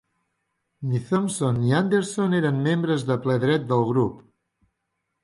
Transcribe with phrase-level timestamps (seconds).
[0.91, 4.17] Ni Thompson ni Anderson eren membres de ple dret del grup.